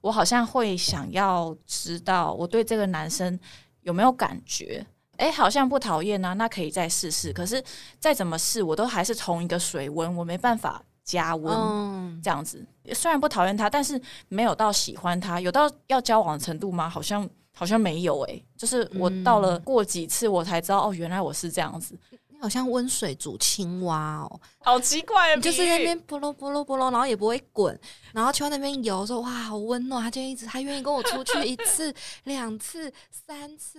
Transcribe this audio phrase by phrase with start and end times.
[0.00, 3.38] 我好像会想要知道我对这个男生
[3.82, 4.84] 有没有感觉。
[5.16, 7.30] 哎，好像不讨厌啊，那可以再试试。
[7.30, 7.62] 可是
[7.98, 12.66] 再怎么试，我都还是同一个水温，我没办法加温这样子。
[12.94, 16.88] 虽然不讨厌他，但是没有到喜欢他，有到要交往的程度吗？
[16.88, 18.42] 好像好像没有哎。
[18.56, 21.94] 就是我到了过几次，我才知道哦，原来我是这样子。
[22.40, 25.36] 你好像温水煮青蛙哦，好奇怪。
[25.36, 27.78] 你就是那边波罗波罗波罗，然后也不会滚，
[28.14, 31.92] 然后去那边游，说哇好温暖，他就一直他愿意跟我出去一次、
[32.24, 33.78] 两次、三次。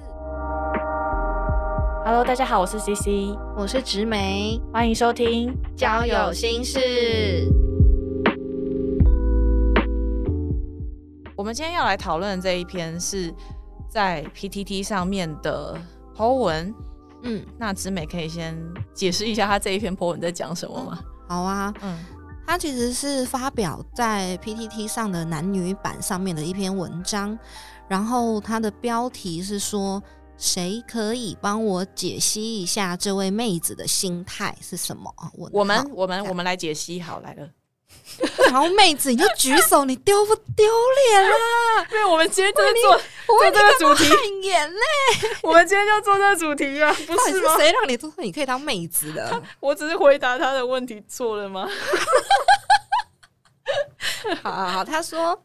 [2.05, 6.79] Hello，大家好，我是 CC，我是植梅，欢迎收听交友心事。
[11.35, 13.33] 我们今天要来讨论这一篇是
[13.89, 15.75] 在 PTT 上面的
[16.15, 16.71] po 文。
[17.23, 18.57] 嗯，那植美可以先
[18.93, 20.99] 解释一下他这一篇 po 文在讲什么吗？
[21.27, 21.97] 好啊，嗯，
[22.45, 27.37] 他其实是发表在 PTT 上的男女版上面的一篇文章，
[27.87, 30.01] 然后它的标题是说。
[30.37, 35.29] 谁可以帮我解析一下这位妹子的心态是什么啊？
[35.35, 37.47] 我我们我们我们来解析好来了。
[38.51, 40.65] 好妹子，你就举手，你丢不丢
[41.09, 41.87] 脸啊？
[41.91, 44.09] 因为我们今天就是做做这个主题，
[44.43, 44.79] 眼泪。
[45.41, 47.57] 我们今天就做这个主题啊， 不是吗？
[47.57, 49.41] 谁让你做你可以当妹子的？
[49.59, 51.67] 我只是回答他的问题错了吗？
[54.43, 55.43] 好好好，他说。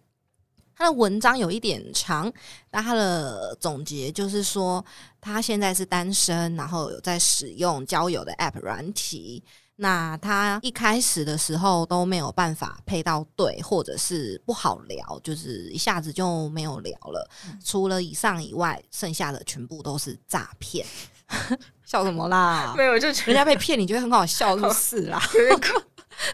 [0.78, 2.30] 他的文章有一点长，
[2.70, 4.84] 但他的总结就是说，
[5.22, 9.42] 他现在是单身，然后有在使用交友的 App 软体。
[9.76, 17.28] 那他一开始的时候都没有办法配到对，或者是不好聊，就是一下子就没有聊了。
[17.64, 20.86] 除了以上以外，剩下的全部都是诈骗。
[21.84, 22.72] 笑什么啦？
[22.78, 25.22] 没有，就人家被骗，你觉得很好笑就 是啦。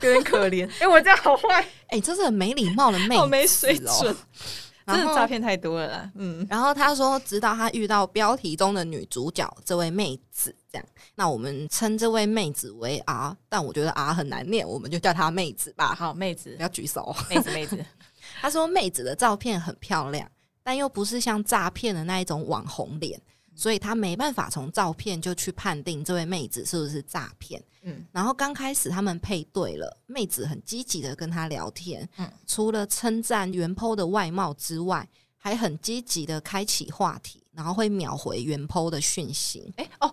[0.00, 4.16] 有点可怜，哎，我这样好坏，哎，真是很没礼貌的妹没水准，
[4.86, 6.10] 真的诈骗太多了啦。
[6.14, 15.94] 嗯，然后他说，直到他遇到标题中的女主角这位妹子，这样，那我们称这位妹子为 R，但我觉得 R 很难念，我们就叫她妹子吧。
[15.94, 17.84] 好，妹子，不要举手，妹子，妹子。
[18.40, 20.28] 她说，妹子的照片很漂亮，
[20.62, 23.20] 但又不是像诈骗的那一种网红脸。
[23.54, 27.62] 所以他没办法从照片就去判定这位妹子是不是诈骗。
[27.82, 32.08] 嗯，然后刚开始他们配对了，妹子很积极的跟他聊天。
[32.16, 35.06] 嗯，除了称赞原 po 的外貌之外，
[35.36, 39.70] 还很积极的开启话题，然后会秒回原 po 的讯息。
[39.76, 40.12] 哎哦，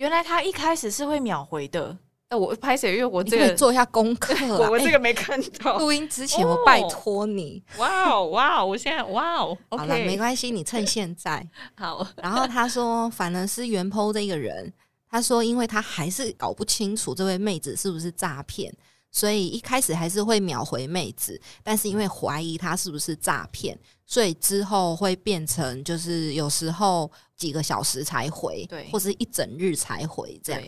[0.00, 1.94] 原来他一开始是会秒回的。
[2.30, 2.92] 哎，我拍谁？
[2.94, 4.34] 因为我这个做一下功课，
[4.70, 5.76] 我这个没看到。
[5.78, 7.62] 录音之前，我拜托你。
[7.76, 11.46] 哇哦，哇哦，我现在哇哦，好了，没关系，你趁现在
[11.76, 12.06] 好。
[12.16, 14.72] 然后他说，反而是原 PO 这个人，
[15.06, 18.74] 他说，因为他还是搞不清楚这位妹子是不是诈骗，
[19.10, 23.78] 所以一开始还是会秒回妹子，但是因为怀疑他是不是诈骗，
[24.10, 30.60] 所以之后会变成就是有时候几个小时才回，对，或者一整日才回这样。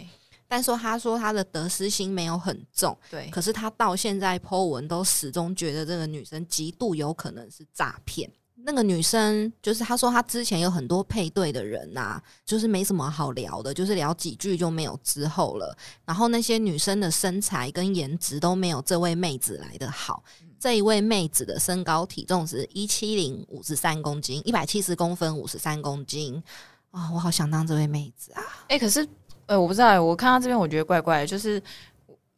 [0.47, 8.30] 但说他说他的得失心没有很重，对，可是他到现在 Po 文都始终觉得这个女生极度有可能是诈骗。
[8.64, 15.76] 那个女生就是她说她之前有很多配对的人呐，就是没什么好聊的，就是聊几句就没有之后了。
[16.04, 20.22] 然后那些女生的身材跟颜值都没有这位妹子来的好。
[20.58, 26.42] 这一位妹子的身高体重是一七零五十三公斤，一百七十公分五十三公斤
[26.90, 27.10] 啊！
[27.12, 28.42] 我好想当这位妹子啊！
[28.68, 29.06] 哎，可是。
[29.46, 31.60] 呃，我不知道，我看到这边我觉得怪怪，就是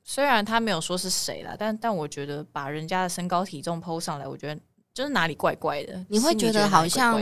[0.03, 4.59] 虽然他没有说是谁了，但但我觉得把人家的身高体重抛上来，我觉得
[4.95, 6.03] 就是哪里怪怪的。
[6.09, 7.21] 你会觉得好像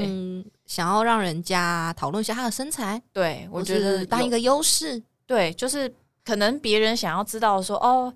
[0.67, 3.03] 想要让人家讨论一下他的身材？
[3.13, 5.03] 对，我觉得当一个优势。
[5.27, 5.93] 对，就是
[6.25, 8.13] 可能别人想要知道说哦。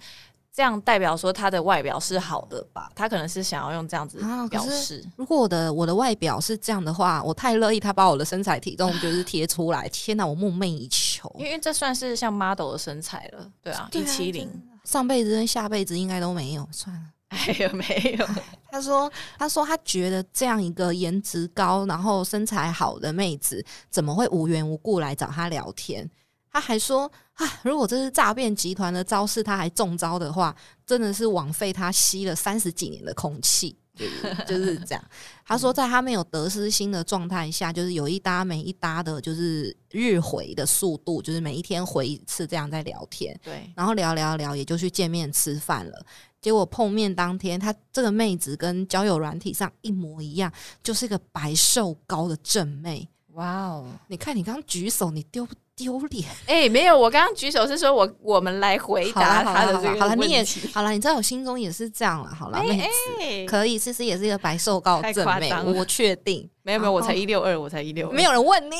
[0.52, 2.90] 这样代表说他的外表是好的吧？
[2.94, 4.18] 他可能是想要用这样子
[4.48, 5.04] 表示。
[5.14, 9.86] 如果我的我的外表是这样的话，我太乐意他把我的身材体重 就是贴出来。
[9.90, 11.30] 天哪，我梦寐以求。
[11.38, 14.50] 因为这算是像 model 的身材了，对啊，一七零，
[14.82, 16.66] 上辈子跟下辈子应该都没有。
[16.72, 17.02] 算了，
[17.46, 17.84] 哎有没
[18.18, 18.26] 有？
[18.70, 26.08] 他说，他说他觉得这样一个颜值高、然后身材好的妹子，怎么会无缘无故来找他聊天？
[26.50, 30.56] 他还说啊，如果这是诈骗集团的招式，他还中招的话，
[30.86, 33.76] 真的是枉费他吸了三十几年的空气，
[34.48, 35.04] 就是这样。
[35.44, 43.38] 他说，在他没有得失心的状态下，就是有一搭没一搭的，就是日回的速度，就是每一天回一次这样在聊天。
[43.44, 46.06] 对，然后聊聊聊，也就去见面吃饭了。
[46.40, 50.52] 结果碰面当天，她这个妹子跟交友软体上一模一样，
[50.82, 53.08] 就是一个白瘦高的正妹。
[53.32, 56.26] 哇哦，你看你刚刚举手，你丢不丢脸？
[56.48, 60.70] 哎，没有，我刚刚举手是说我我们来回答好啦他的这个好了，问你也题。
[60.72, 62.34] 好了，你在我心中也是这样了。
[62.34, 62.84] 好了，妹子
[63.20, 66.48] 哎，可以，其实也是一个白瘦高的正妹，我确定。
[66.62, 68.76] 没有没有，我才一六二，我才一六，没有人问你，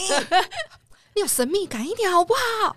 [1.14, 2.76] 你有神秘感一点好不好？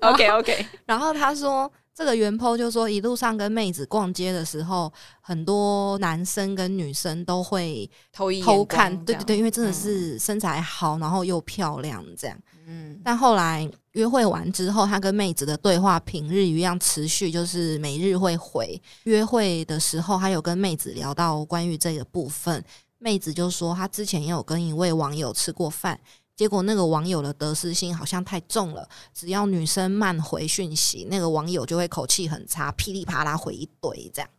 [0.12, 12.38] OK OK，然后他说，这个原 po 就说，一路上跟妹子逛街的时候，很多男生跟女生都会偷一偷看，对对对，因为真的是身材好，然后又漂亮这样。
[12.66, 18.78] 嗯但后来约会完之后，他跟妹子的对话平日一样持续，就是每日会回。
[19.04, 22.62] 约会的时候，他有跟妹子聊到关于这个部分，
[22.98, 25.98] 妹子就说她之前也有跟一位网友吃过饭。
[26.36, 34.30] 结果那个网友的得失心好像太重了，只要女生慢回讯息，那个网友就会口气很差，噼里啪啦回一堆这样。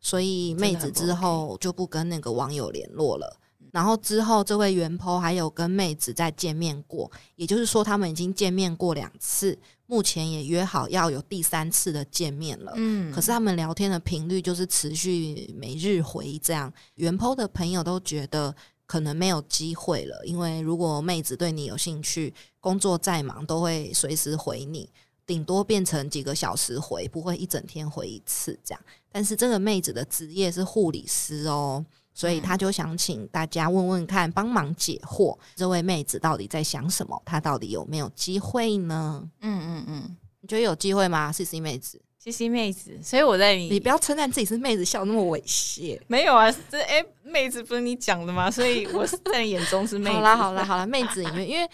[0.00, 3.38] 所以妹子之后就不跟那个网友联络了。
[3.70, 12.72] 然后之后，这位原 po 还有跟妹子再见面过，也就是说，他们已经见面过两次，目前也约好要有第三次的见面了。
[12.76, 18.54] 嗯可是他们聊天的频率就是持续每日回这样，原 po 的朋友都觉得
[18.92, 24.86] 可能没有机会了，因为如果妹子对你有兴趣，工作再忙都会随时回你，
[25.24, 28.82] 顶多变成几个小时回，不会一整天回一次这样。
[29.10, 31.82] 但是这个妹子的职业是护理师哦。
[32.12, 37.18] 所以他就想请大家问问看，帮忙解惑，这位妹子到底在想什么？
[37.24, 39.26] 她到底有没有机会呢？
[39.40, 46.00] 嗯嗯嗯你觉得有机会吗？C C 妹子，，C C 妹子，所以我在你你不要称赞自己是妹子，笑那么猥亵。
[46.06, 48.48] 没有啊，这哎、妹子不是你讲的吗？
[48.48, 50.16] 所以我是在你眼中是妹子。
[50.16, 51.68] 好啦好啦好啦，妹子里面，因为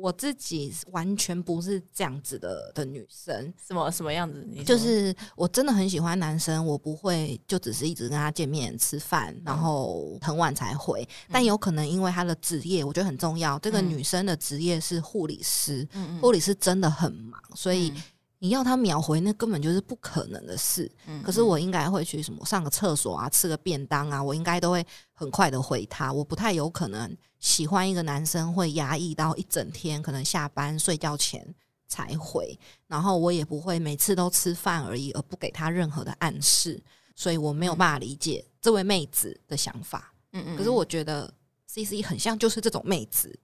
[0.00, 4.46] 我自己完全不是这样子的的女生，什么什么样子？
[4.64, 11.06] 就是我真的很喜欢男生，我不会就只是一直跟他见面吃饭，然后很晚才回。
[11.30, 13.58] 但有可能因为他的职业，我觉得很重要。
[13.58, 18.02] 这个嗯女生的职业是护理师，嗯护理师真的很忙，所以嗯
[18.38, 20.90] 你要他秒回，那根本就是不可能的事。
[21.06, 26.12] 嗯可是我应该会去什么上个厕所啊，吃个便当啊，我应该都会很快的回他。
[26.12, 31.54] 我不太有可能喜欢一个男生会压抑到一整天，可能下班睡觉前
[31.88, 36.82] 才回，然后我也不会每次都吃饭而已，而不给他任何的暗示，
[37.14, 40.12] 所以我没有办法理解这位妹子的想法。
[40.32, 41.32] 嗯嗯可是我觉得
[41.76, 43.38] C C 很像就是这种妹子，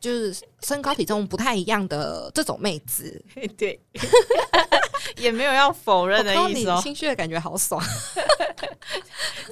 [0.00, 3.24] 就是身高体重不太一样的这种妹子。
[3.56, 3.80] 对，
[5.16, 6.78] 也没有要否认 的意思哦。
[6.82, 7.82] 心虚的感觉好爽。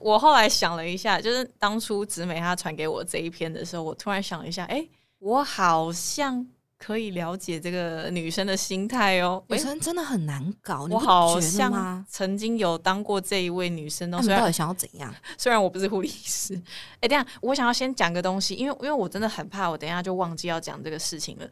[0.03, 4.87] 我后来想了一下，就是当初直美她传给我这一篇的时候，我突然想了一下，哎、
[5.21, 6.47] 我好像
[6.79, 9.43] 可以了解这个女生的心态哦。
[9.49, 12.07] 女诶生真的很难搞，你我好像吗？
[12.09, 15.13] 曾经有当过这一位女生哦，那你虽然到底想要怎样？
[15.37, 16.55] 虽然我不是护理师，
[17.01, 21.51] 哎、等一下我想要先讲个东西，因为因为我真的很怕我等一下就忘记要讲这个事情了。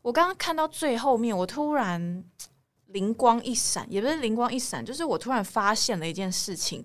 [0.00, 2.24] 我刚刚看到最后面，我突然
[2.86, 6.84] 灵光一闪，也不是灵光一闪，就是我突然发现了一件事情，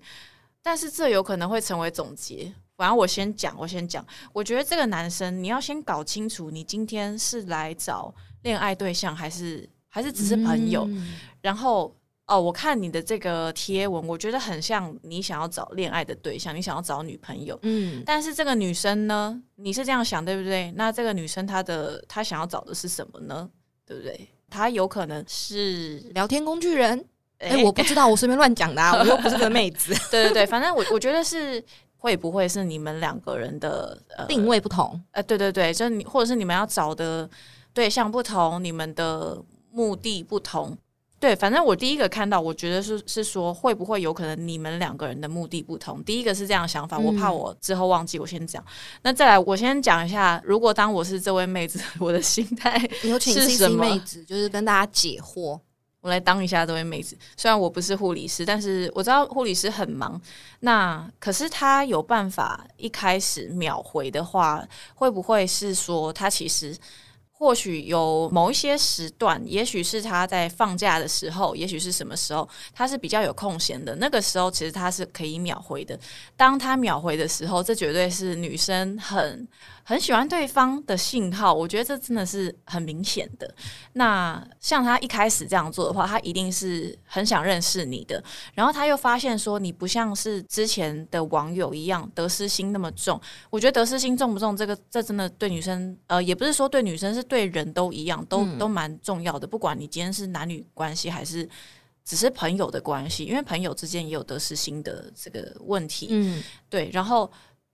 [0.62, 2.54] 但是这有可能会成为总结。
[2.75, 4.06] 反正我先讲，我先讲。
[4.31, 10.86] 我觉得这个男生，你要先搞清楚，你今天是来找恋爱对象，还是还是只是朋友？
[10.90, 11.94] 嗯然后
[12.25, 17.60] 哦，我看你的这个贴文，我觉得很像你想要找恋爱的对象，你想要找女朋友。
[17.64, 20.72] 嗯，但是这个女生呢，你是这样想对不对？
[20.78, 23.50] 那这个女生她的她想要找的是什么呢？
[23.86, 24.30] 对不对？
[24.50, 27.06] 她有可能是聊天工具人。
[27.40, 31.62] 哎、哎我不知道，我随便乱讲的、啊，我又不是个妹子， 对对对，反正我我觉得是
[32.03, 35.01] 会不会是你们两个人的呃定位不同。
[35.11, 37.29] 呃，对对对，就是你或者是你们要找的
[37.74, 39.41] 对象不同，你们的
[39.72, 40.77] 目的不同。
[41.17, 46.03] 对，反正我第一个看到，我觉得是是说会不会有可能你们两个人的目的不同。
[46.03, 48.62] 第一个是这样想法，我怕嗯我之后忘记，我先讲。
[49.03, 55.57] 那再来，我先讲一下，如果当我是这位妹子， 我的心态，有请是 C 什 C 么妹子，就是跟大家解惑。
[56.03, 57.17] 我来当一下这位妹子。
[57.38, 60.22] 虽然我不是护理师，但是我知道护理师很忙。
[60.60, 66.77] 那可是他有办法一开始秒回的话，会不会是说他其实？
[67.43, 73.93] 或许有某一些时段，也许是他在放假的时候，也许是什么时候，他是比较有空闲的。
[73.97, 76.00] 那个时候，其实他是可以秒回的。
[76.38, 79.45] 当他秒回的时候，这绝对是女生很
[79.83, 81.53] 很喜欢对方的信号。
[81.53, 83.53] 我觉得这真的是很明显的。
[83.91, 88.23] 那像他一开始这样做的话，他一定是很想认识你的。
[88.53, 93.19] 然后他又发现说，你不像是之前的网友一样得失心那么重。
[93.50, 99.48] 我觉得得失心重不重，这个这真的对女生，呃，也不是说对女生，是对人都一样，都嗯都蛮重要的。
[99.48, 101.50] 不管你今天是男女关系，还是
[102.06, 106.10] 只是朋友的关系，因为朋友之间也有得失心的这个问题。
[106.12, 107.32] 嗯，对，然后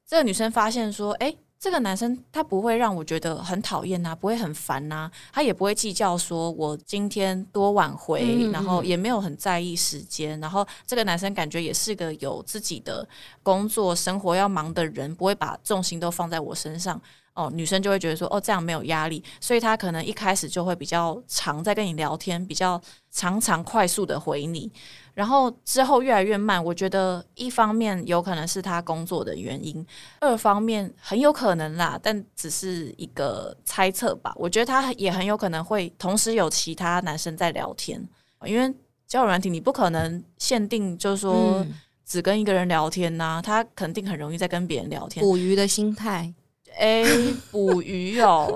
[0.07, 13.05] 这个女生发现说，哎、这个男生他不会让我觉得很讨厌呐，不会很烦呐，他也不会计较说我今天多晚回，然后也没有很在意时间，然后这个男生感觉也是个有自己的
[13.43, 17.01] 工作生活要忙的人，不会把重心都放在我身上。
[17.39, 24.69] 哦，女生就会觉得说，哦，这样没有压力，所以她可能一开始就会比较常在跟你聊天，比较常常快速的回你，
[25.13, 26.61] 然后之后越来越慢。
[26.61, 29.85] 我觉得一方面有可能是她工作的原因，
[30.19, 34.33] 二方面很有可能啦，但只是一个猜测吧。
[34.35, 38.05] 我觉得她也很有可能会同时有其他男生在聊天，
[38.45, 38.73] 因为
[39.07, 41.65] 交友软体你不可能限定，就是说
[42.05, 45.23] 只跟一个人聊天呐，他肯定很容易在跟别人聊天。
[45.23, 46.33] 捕鱼的心态。
[46.77, 47.03] 哎，
[47.51, 48.47] 捕鱼哦！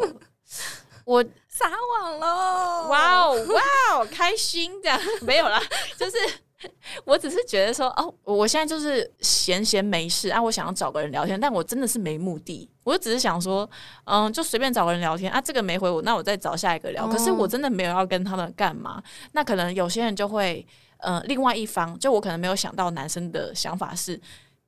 [1.05, 2.87] 我撒网喽！
[2.89, 5.61] 哇哦，哇哦，开心这样没有啦，
[5.97, 6.17] 就是
[7.03, 13.69] 我只是觉得说，哦，我现在就是闲闲没事啊，我想要找个人聊天，但我真的是没目的，我就只是想说，
[14.05, 17.05] 嗯，就随便找个人聊天啊，这个没回我，那我再找下一个聊。
[17.07, 19.03] 可是我真的没有要跟他们干嘛。
[19.33, 20.65] 那可能有些人就会，
[20.99, 24.19] 呃，另外一方，就我可能没有想到男生的想法是。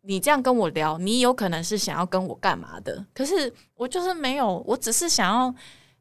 [0.05, 3.05] 你这样跟我聊，你有可能是想要跟我干嘛的？
[3.13, 5.53] 可是我就是没有，我只是想要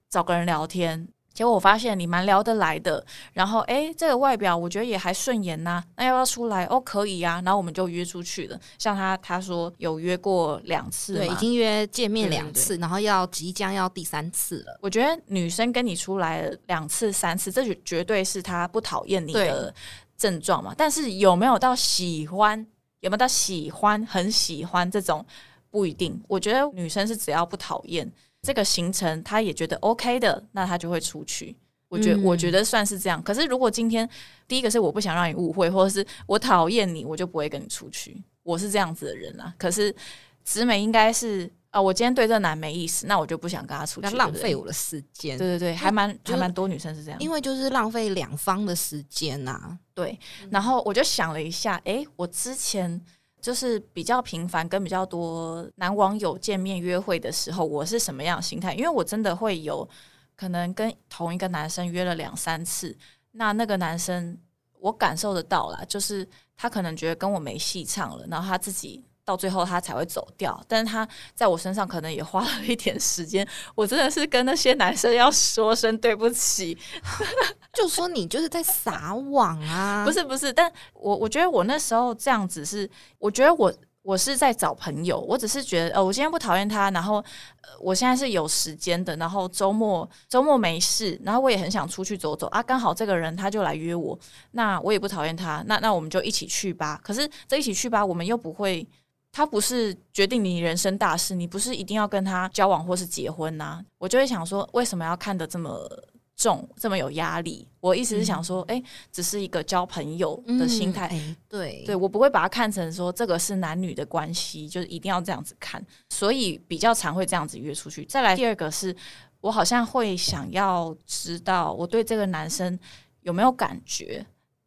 [0.08, 1.08] 找个人聊天。
[1.32, 5.82] 结果我发现你蛮聊得来的，然后诶，这个外表我觉得也还顺眼呐。
[5.96, 6.64] 那要不要出来？
[6.66, 7.42] 哦，可以啊。
[7.44, 8.61] 然后我们就约出去了。
[8.78, 14.78] 像他他说有约过两次，对，已经约见面两次，然后要即将要第三次了。
[14.80, 19.75] 我觉得女生跟你出来两次三次，这绝对是他不讨厌你的
[20.16, 20.73] 症状嘛。
[20.78, 22.64] 但是有没有到喜欢？
[23.04, 25.25] 有没有到喜欢很喜欢这种
[25.68, 31.54] 不一定，我觉得女生是只要不讨厌这个行程，她也觉得 OK 的，那她就会出去。
[31.88, 33.23] 我觉我觉得算是这样。
[33.23, 34.08] 可是如果今天
[34.49, 38.20] 第一个是我不想让你误会，或者是我讨厌你，我就不会跟你出去。
[38.42, 39.54] 我是这样子的人啊。
[39.58, 39.94] 可是
[40.42, 45.37] 直美应该是啊，我今天对这男没意思，那我就不想跟他出去，浪费我的时间。
[45.37, 49.78] 对对对，还蛮还蛮多女生是这样，因为就是浪费两方的时间呐。
[49.94, 50.18] 对，
[50.50, 53.00] 然后我就想了一下，哎，我之前
[53.40, 58.74] 就是比较频繁跟比较多男网友见面约会的时候，我是什么样的心态？
[58.74, 59.88] 因为我真的会有
[60.36, 62.96] 可能跟同一个男生约了两三次，
[63.32, 64.36] 那那个男生
[64.80, 69.04] 我感受得到啦，就是他可能觉得跟我没戏唱了，然后他自己。
[69.25, 73.47] 到最后他才会走掉，但是他在我身上可能也花了一点时间。
[73.75, 76.76] 我真的是跟那些男生要说声对不起，
[77.73, 80.04] 就说你就是在撒网啊！
[80.04, 82.88] 不是不是，但我我觉得我那时候这样子是，
[83.19, 87.16] 我觉得我我是在找朋友，我只是觉得呃，我今天不讨厌他，然后
[87.62, 94.19] 呃，我现在是有时间的，然后周末周末没事，然后我也很想出去走走啊，刚好这个人他就来约我，
[94.50, 97.00] 那我也不讨厌他，那那我们就一起去吧。
[97.02, 98.87] 可是这一起去吧，我们又不会。
[99.35, 103.85] 他不是决定你人生大事，你不是一定要跟他交往或是结婚呐。
[103.99, 105.91] 我就会想说，为什么要看得这么
[106.37, 107.67] 重，这么有压力？
[107.81, 111.11] 我意思是想说，哎，只是一个交朋友的心态。
[111.49, 115.85] 对，对我不会把它看成说这个是男女的关系，就是一定要这样子看。
[116.11, 118.05] 所以比较常会这样子约出去。
[118.05, 118.95] 再来第二个是，
[119.41, 122.79] 我好像会想要知道我对这个男生
[123.23, 124.25] 有没有感觉，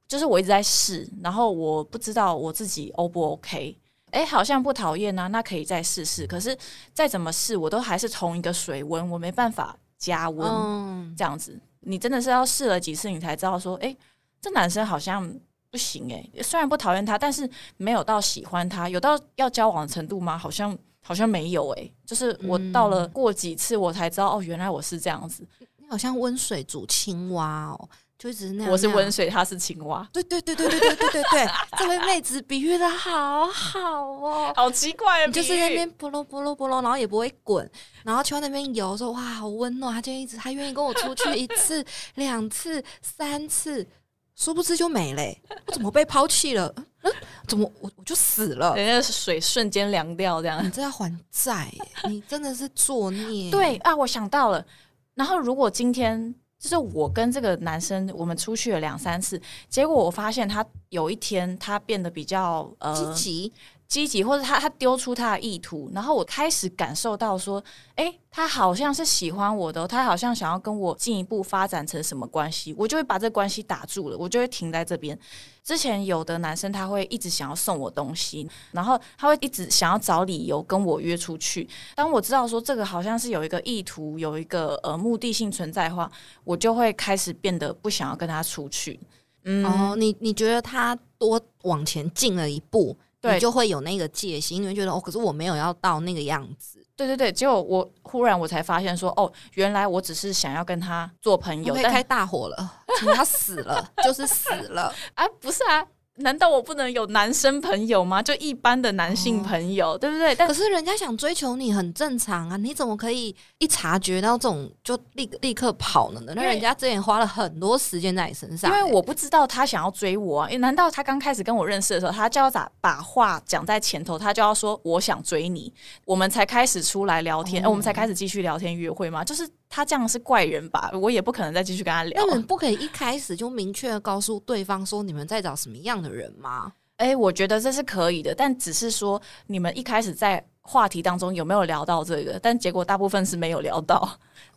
[0.09, 3.77] 就是我一直在试，然后我不知道我自己 O 不 OK。
[4.11, 6.25] 哎，好像不讨厌啊，那可以再试试。
[6.25, 6.57] 可是
[6.93, 11.59] 再怎么试，我都还是同一个水温，我没办法加温这样子。
[11.81, 13.95] 你真的是要试了几次，你才知道说，哎，
[14.41, 15.29] 这男生好像
[15.69, 16.41] 不行哎。
[16.41, 20.37] 虽然不讨厌他，但是没有到喜欢他，有到要交往的程度吗？
[20.37, 21.91] 好像好像没有哎。
[22.05, 25.45] 就是我到了过几次，我才知道哦，原来我是这样子。
[25.77, 27.89] 你好像温水煮青蛙哦。
[28.17, 30.07] 就只是那样，我是温水，他是青蛙。
[30.11, 31.47] 对对对对对对对对对，
[31.77, 33.79] 这位妹子比喻的好好
[34.11, 35.27] 哦，好奇怪啊！
[35.27, 37.69] 就是那边波罗波罗波罗，然后也不会滚，
[38.03, 43.87] 然后去那边游，说哇好温暖，他就一直他愿意跟我出去一次、两次、三次，
[44.35, 46.73] 殊不知就没嘞，我怎么被抛弃了？
[47.03, 47.13] 嗯，
[47.47, 48.75] 怎么我我就死了？
[48.75, 51.71] 人家水瞬间凉掉，这样你这要还债，
[52.09, 53.51] 你真的是作孽。
[53.53, 54.65] 对啊，我想到了，
[55.13, 56.33] 然后如果今天。
[56.59, 63.53] 就是我跟这个男生，我们出去了两三次，结果我发现他有一天他变得比较呃积极。
[63.87, 67.63] 积极，或者他他丢出他的意图，然后我开始感受到说，
[67.95, 75.17] 哎，他好像是喜欢我的，他好像想要跟我进一步发展成什么关系，我就会把这关系打住了，我就会停在这边。
[75.63, 81.67] 之前有的男生他会一直想要送我东西，然后他会一直想要找理由跟我约出去。
[81.95, 86.11] 当我知道说这个好像是有一个意图，有一个呃目的性存在的话，
[86.43, 88.99] 我就会开始变得不想要跟他出去。
[89.45, 92.97] 嗯，哦，你你觉得他多往前进了一步？
[93.27, 104.93] 对你就会有那个戒心，你会觉得哦，可是我没有要到那个样子，对对对，结果我忽然我才发现说，哦，原来我只是想要跟他做朋友，开大火了， 请他死了，就是死了。
[105.15, 105.85] 啊，不是啊，
[106.17, 108.21] 难道我不能有男生朋友吗？
[108.21, 110.33] 就一般的男性朋友，对不对？
[110.35, 116.33] 但可是人家想追求你很正常啊，你怎么可以一察觉到这种就立立刻跑了呢？
[116.35, 125.71] 那人家之前花了很多时间在你身上、欸因为我不知道他想要追我啊，诶难道他刚开始跟我认识的时候，他就要咋把话讲在前头，他就要说我想追你，
[126.05, 129.23] 我们才开始出来聊天，哦呃我们才开始继续聊天约会吗？
[129.23, 130.91] 就是他这样是怪人吧？
[130.93, 132.35] 我也不可能再继续跟他聊那。
[132.35, 136.71] 你不可以一开始就明确的告诉对方说你们在找什么样的人吗？
[136.97, 142.37] 哎、我觉得这是可以的，但只是说你们一开始在话题当中有没有聊到这个？
[142.39, 144.07] 但结果大部分是没有聊到。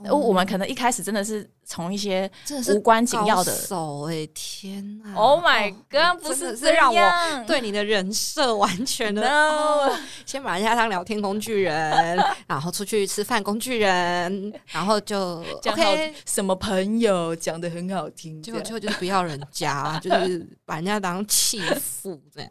[0.02, 2.30] 呃我们可能一开始真的是从一些
[2.74, 3.52] 无关紧要的
[4.10, 22.50] 哎、天哪 Oh my 哦 God，不是这是让我样对你的人设完全的 No 哦 先把人家当聊天工具人， 然后出去吃饭工具人， 然后就 OK，什么朋友讲的很好听，结果就就是不要人家，就是把人家当弃妇这样。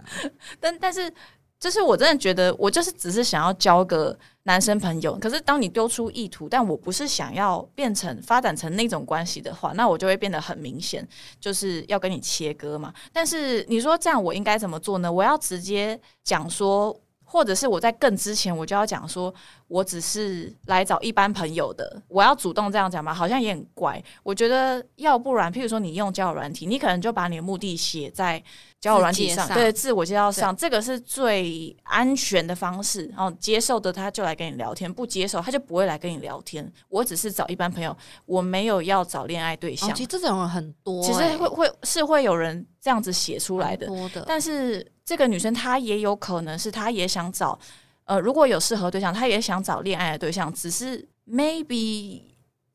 [0.59, 1.11] 但但是，
[1.59, 5.17] 就是我真的觉得，我就是只是想要交个男生朋友。
[5.17, 11.05] 可是当你丢出意图，但我不是想要变成发展成那种关系的话，那我就会变得很明显，
[11.39, 12.93] 就是要跟你切割嘛。
[13.11, 15.11] 但是你说这样我应该怎么做呢？
[15.11, 16.99] 我要直接讲说。
[17.31, 19.31] 或者是我在更之前，我就要讲说，
[19.67, 23.13] 我只是来找一般朋友的，我要主动这样讲吗？
[23.13, 24.03] 好像也很怪。
[24.23, 28.43] 我觉得要不然，譬如说你用交友软体，你可能就把你的目的写在
[28.79, 33.05] 交友软体上，对自我介绍上，这个是最安全的方式。
[33.07, 36.67] 然后接受的他就来跟你聊天，不接受他就不会来跟你聊天。
[36.87, 37.95] 我只是找一般朋友，
[38.25, 39.87] 我没有要找恋爱对象。
[39.87, 47.57] 哦，其实这种人很多、其实欸会会是会有人这样子写出来的，多的，但是这个女生她也有可能是她也想找，
[48.03, 52.21] 呃，如果有适合对象，她也想找恋爱的对象，只是 maybe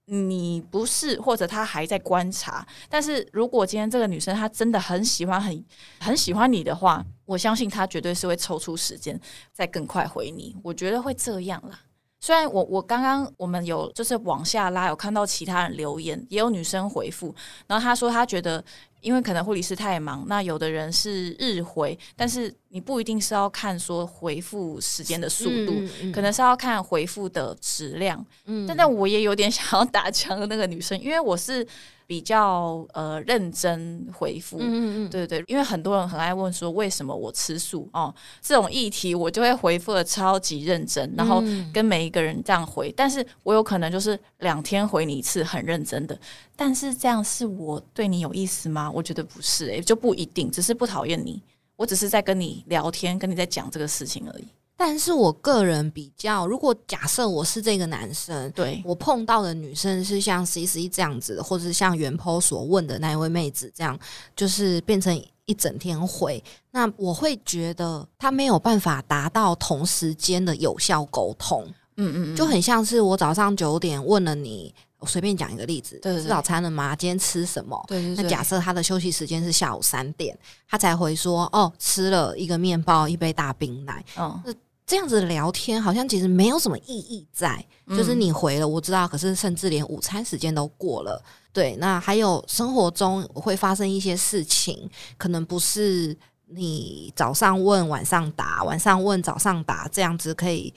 [0.06, 2.66] 你不是，或者她还在观察。
[2.88, 5.64] 但是如果今天这个女生她真的很喜欢、很
[6.00, 9.16] 很喜欢你的话，我相信她绝对是会抽出时间
[9.52, 10.56] 再更快回你。
[10.64, 11.82] 我觉得会这样啦。
[12.24, 17.34] 虽然我我刚刚我们有就是往下拉，有看到其他人留言，也有女生回复，
[17.66, 18.64] 然后她说她觉得
[19.02, 28.24] 因为可能护理师太忙，那有的人是日回，但是你不一定是要看说回复时间的速度，嗯嗯可能是要看回复的质量。
[28.46, 31.66] 嗯但但我也有点 想要打枪的那个女生，因为我是
[32.14, 34.56] 比较呃认真回复。
[34.60, 46.16] 嗯嗯嗯，对对，因为很多人很爱问说为什么我吃素哦，这种议题我就会回复的超级认真，然后嗯跟每一个人这样回，但是我有可能就是两天回你一次，很认真的。
[46.54, 48.88] 但是这样是我对你有意思吗？
[48.88, 51.42] 我觉得不是、诶，就不一定，只是不讨厌你，
[51.74, 54.44] 我只是在跟你聊天，跟你在讲这个事情而已。
[54.76, 63.98] 但是我个人比较，如果假设我是这个男生，对，我碰到的女生是像 C C 这样子，或者是像袁坡所问的那一位妹子这样，
[64.34, 71.64] 就是变成一整天回，那我会觉得他没有办法达到同时间的有效沟通，
[71.96, 74.74] 嗯嗯嗯，就很像是我早上九点问了你，
[75.04, 76.96] 我随便讲一个例子，吃早餐了吗？
[76.96, 77.84] 今天吃什么？
[77.86, 78.22] 对对对。
[78.22, 80.36] 那假设他的休息时间是下午三点，
[80.66, 84.02] 他才回说哦，吃了一个面包，一杯大冰奶。
[84.16, 84.42] 嗯，
[84.86, 91.22] 这样子聊天好像其实没有什么意义在，嗯就是你回了我知道，可是甚至连午餐时间都过了。
[91.52, 94.88] 对，那还有生活中会发生一些事情，
[95.18, 100.72] 可能不是你早上问晚上答，晚上问早上答，这样子可以，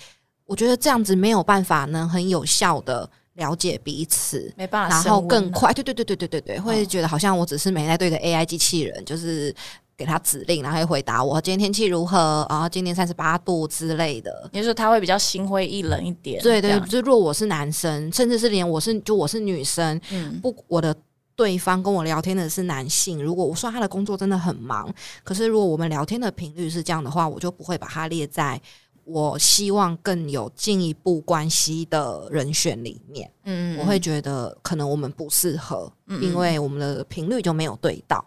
[0.45, 4.53] 我觉得这样子没有办法能很有效的了解彼此。
[4.57, 9.55] 没办法然后更快，对对对对对对对，会哦觉得好像我只是没在对个 AI 机器人，就是
[9.95, 14.49] 给他指令，然后会回答我今天天气如何，然后今天三十八度之类的。
[14.51, 20.95] 也就说他会比较心灰意冷一点，对对，就若我是男生，甚至是连我是就我是女生，嗯，不，我的
[21.35, 24.91] 对方跟我聊天的是男性，如果我说他的工作真的很忙，
[25.23, 28.59] 可是如果我们聊天的频率是这样的话，我就不会把它列在
[29.09, 33.31] 我希望更有进一步关系的人选里面。
[33.45, 38.23] 嗯，我会觉得可能我们不适合，嗯因为我们的频率就没有对到。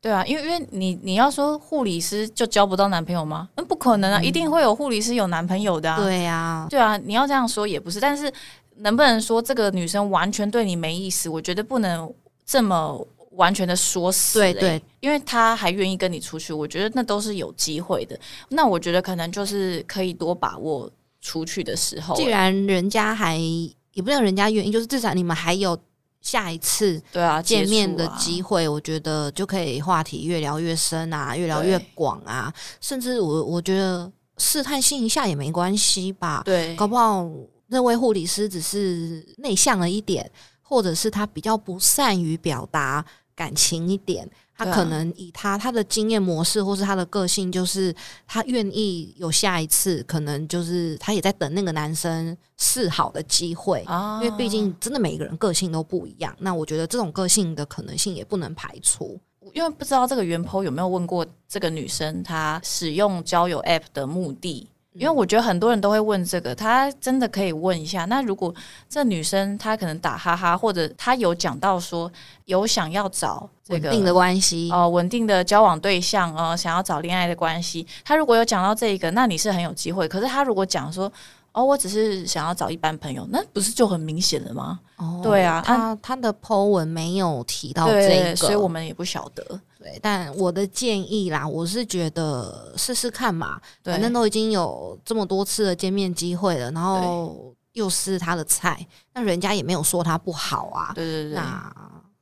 [0.00, 3.48] 对啊，因为因为你你要说护理师就交不到男朋友吗？
[3.56, 5.96] 嗯，不可能啊，嗯一定会有护理师有男朋友的啊。
[5.98, 8.32] 对啊、对啊，你要这样说也不是，但是
[8.76, 11.28] 能不能说这个女生完全对你没意思？
[11.28, 12.10] 我觉得不能
[12.46, 14.52] 这么完全的说死、欸。
[14.52, 14.60] 对。
[14.60, 18.18] 对，因为他还愿意跟你出去，我觉得那都是有机会的。
[18.48, 20.90] 那我觉得可能就是可以多把握
[21.20, 25.78] 出去的时候、既然人家还也不知道人家愿意，就是至少你们还有
[26.20, 37.28] 下一次对啊，见面的机会，我觉得就可以话题越聊越深啊，越聊越广啊，甚至我我觉得试探性一下也没关系吧，对，搞不好
[37.68, 40.30] 那位护理师只是内向了一点，
[40.70, 43.04] 或者是他比较不善于表达
[43.34, 44.30] 感情一点。
[44.54, 47.94] 他可能以他他的经验模式，或是他的个性，就是
[48.26, 53.82] 他愿意有下一次，可能就是他也在等那个男生示好的机会。
[53.86, 59.18] 啊因为毕竟真的每个人个性都不一样，那我觉得这种个性的可能性也不能排除。
[59.54, 64.68] 因为不知道这个原 po 有没有问过这个女生她使用交友 app 的目的。
[64.94, 68.04] 因为我觉得很多人都会问这个，他真的可以问一下。
[68.06, 68.52] 那如果
[68.88, 72.10] 这女生她可能打哈哈，或者她有讲到说
[72.46, 80.08] 有想要找这个稳定的关系，呃稳定的交往对象，呃想要找恋爱的关系，她如果有讲到这个，那你是很有机会。
[80.08, 81.10] 可是她如果讲说
[81.52, 84.80] 哦我只是想要找一般朋友，那不是就很明显了吗？
[84.96, 89.60] 哦对啊他他的 Po 文没有提到这，个，所以我们也不晓得。
[89.82, 101.72] 对，但我的建议啦，我是觉得试试看嘛，反正都已经有这么多次的见面机会了，然后又是他的菜，那人家也没有说他不好啊，对对对，那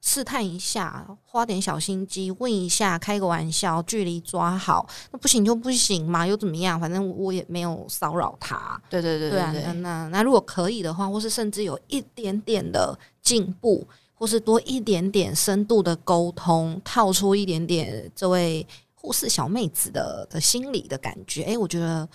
[0.01, 6.79] 试探一下，花点小心机，问一下，开个玩笑，距离抓好，那不行就不行嘛，又怎么样？
[6.81, 13.85] 反正我也没有骚扰他，对对对对啊，那那那如果可以的话，或是甚至有一点点的进步，
[14.19, 22.07] 或是多一点点深度的沟通，套出一点点这位护士小妹子的的心理的感觉，诶，我觉得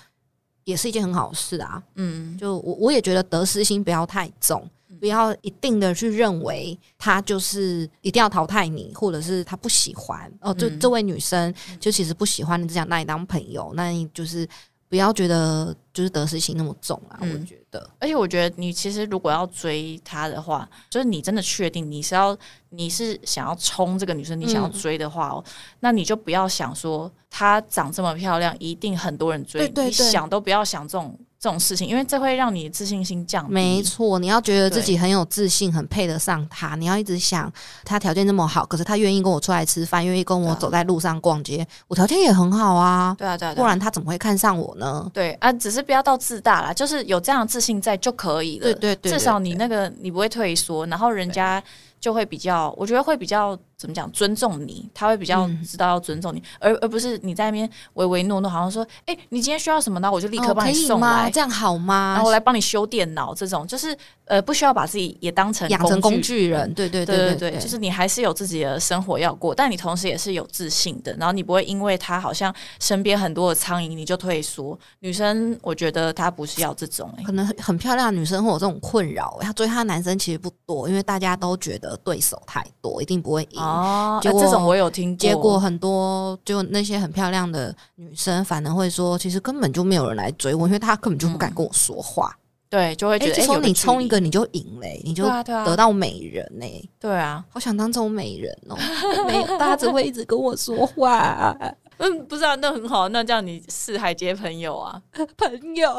[0.65, 1.81] 也是一件很好事啊。
[1.95, 10.53] 嗯，就我我也觉得得失心不要太重，不要一定的去认为他就是一定要淘汰你，或者是他不喜欢哦。
[10.53, 14.45] 就嗯这位女生就其实不喜欢你，只想拿你当朋友，那你就是
[14.93, 17.17] 不要觉得就是得失心那么重啊。
[17.21, 17.89] 嗯我觉得。
[17.97, 22.37] 而且我觉得你其实如果要追她的话，就是你真的确定你是要
[22.69, 25.43] 你是想要冲这个女生，你想要嗯追的话哦，
[25.79, 33.51] 那你就不要想说她长这么漂亮，一定很多人追，对对对你想都不要想这种这种事情，因为这会让你自信心降低。
[33.51, 36.77] 没错，你要觉得自己很有自信，很配得上他。
[36.77, 37.51] 你要一直想，
[37.83, 45.05] 他条件这么好，可是他愿意跟我出来吃饭，愿意跟我走在路上逛街，我条件也很好啊，对啊，对啊，对啊不然他怎么会看上我呢？
[45.13, 48.63] 对啊，只是不要到自大啦，就是有这样的自信在就可以了。
[48.63, 51.61] 对对对，至少你那个你不会退缩，然后人家
[51.99, 60.11] 就会比较，我觉得会比较怎么讲，尊重你，他会比较嗯知道要尊重你，而而不是你在那边唯唯诺诺，好像说，哎、你今天需要什么呢？
[60.11, 60.99] 我就立刻帮你送？
[60.99, 62.13] 来，这样好吗？
[62.15, 74.77] 然后我来帮你修电脑，这种就是呃，不需要把自己也当成养成工具具人，对对对对对对，就是你还是有自己的生活要过，但你同时也是有自信的，然后你不会因为他好像身边很多的苍蝇你就退缩。
[74.99, 83.61] 女生，我觉得她不是要这种、欸，可能很很漂亮的女生会有这种困扰，她追她的男生其实不多，因为大家都觉得对手太多，一定不会赢。
[83.61, 83.72] 哦，
[84.21, 92.35] 结果呃这种我有听过，结果很多就那些很漂亮的女生，反而会说，其实根本就没有人来追我，因为她根本就不敢跟我说话。
[92.69, 98.75] 对就会觉哎、得，哎、这时候你冲一个你就赢嘞、你就得到美人嘞、对啊，好想当这种美人哦、
[99.27, 101.55] 没有，大家只会一直跟我说话，
[101.97, 104.99] 嗯，不是啊，那很好，那这样你四海皆朋友啊，
[105.37, 105.93] 朋友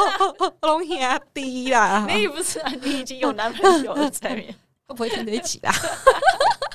[0.62, 0.98] 龙兄
[1.34, 4.46] 弟啦，你不是啊，你已经有男朋友了在面。
[4.86, 5.72] 会不会听得一起啦？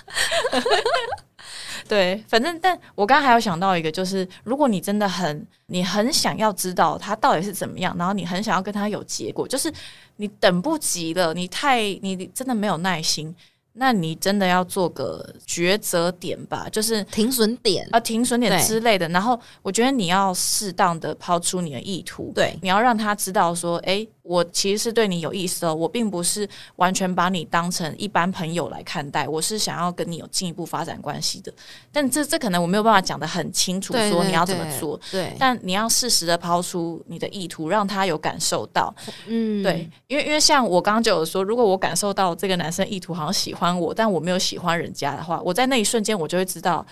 [1.87, 9.73] 对，反正但我刚刚还有想到一个，就是如果你真的很你很想要知道他到底是怎么样，然后你很想要跟他有结果，就是
[10.17, 13.35] 你等不及了，你太你真的没有耐心，
[13.73, 19.07] 那你真的要做个抉择点吧，就是停损点，啊停损点之类的。
[19.09, 31.51] 然后我觉得你要适当的抛出你的意图，对你要让他知道说，诶，我其实是对你有意思哦，我并不是完全把你当成一般朋友来看待，我是想要跟你有进一步发展关系的。
[31.91, 35.01] 但这这可能我没有办法讲得很清楚，说你要怎么对做。
[35.09, 38.93] 对，但你要适时的抛出你的意图，让他有感受到。
[39.25, 46.85] 嗯，对，因为因为像我刚刚就有说，如果我感受到这个男生意图好像喜欢我，但我没有喜欢人家的话，我在那一瞬间我就会知道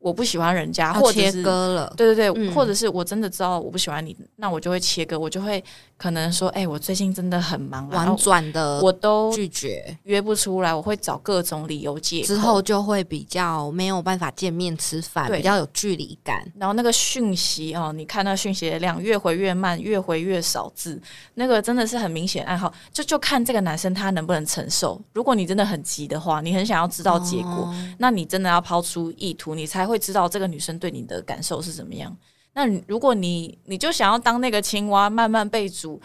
[0.00, 5.62] 我不喜欢人家，或者是割了，对对对，嗯或者是我真的知道我不喜欢你，那我就会切割，我就会
[5.98, 9.96] 可能说，哎、我最近真的很忙啊，婉转的我都拒绝。
[10.04, 12.26] 约不出来，我会找各种理由借口。
[12.26, 16.50] 之后就会比较没有办法见面吃饭，比较有距离感。
[16.58, 21.00] 然后那个讯息哦，你看那讯息的量越回越慢，越回越少字，
[21.34, 22.72] 那个真的是很明显暗号。
[22.90, 24.98] 就就看这个男生他能不能承受。
[25.12, 32.16] 如果你真的很急的话，你很想要知道结果，哦那你真的要抛出意图，你才会知道这个女生对你的感受是怎么样。
[32.52, 36.00] 那如果你你就想要当那个青蛙，慢慢被煮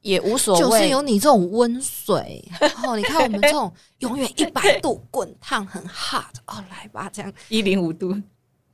[0.00, 0.60] 也无所谓。
[0.60, 2.44] 就是有你这种温水
[2.84, 8.14] 哦，你看我们这种 永远一百度滚烫很 hot 哦，来吧，这样一零五度。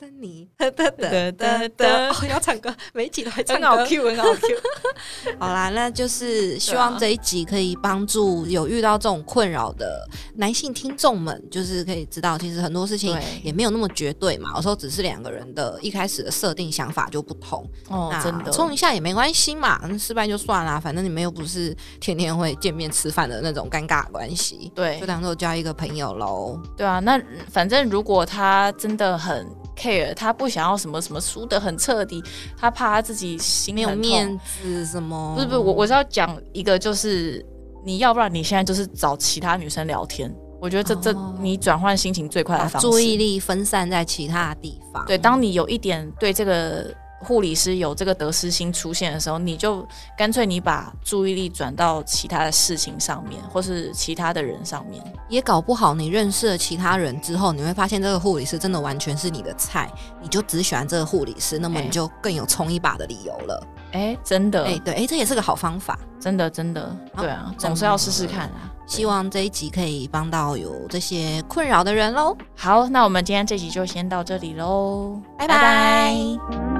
[0.00, 4.56] 等你，哒哒哒哒，哦，要唱歌，每一集都会唱歌，很好 Q，很好 Q。
[5.38, 14.52] 好啦，那就是希望这一集可以帮助有遇到这种困扰的男性听众们，就是可以知道，其实很多事情也没有那么绝对嘛。
[14.56, 17.62] 有时候只是两个人的一开始的设定想法就不同。
[17.90, 24.72] 哦，真的，冲一下也没关系嘛，失败就算啦，反正你们又不是天天会见面吃饭的那种尴尬关系。
[24.74, 26.58] 对，就当做交一个朋友喽。
[26.74, 29.46] 对啊，那反正如果他真的很。
[29.80, 32.22] care，他不想要什么什么输的很彻底，
[32.58, 35.34] 他怕他自己心没有面子什么？
[35.34, 37.44] 不是不是，我我是要讲一个，就是
[37.84, 45.04] 你要不然你现在就是找其他女生聊天，我觉得这这你转换心情最快的方式，注意力分散在其他地方。
[45.06, 46.94] 对，当你有一点对这个。
[47.22, 63.66] 护理师有这个得失心出现的时候，你就干脆你把注意力转到其他的事情上面，或是其他的人上面，也搞不好你认识了其他人之后，你会发现这个护理师真的完全是你的菜，你就只喜欢这个护理师，那么你就更有冲一把的理由了。
[63.92, 68.70] 哎，真的，哎，对，哎，这也是个好方法，真的，真的，对啊，总是要试试看啊。
[68.86, 72.36] 希望这一集可以帮到有这些困扰的人喽。
[72.56, 76.79] 好，那我们今天这集就先到这里喽，拜拜。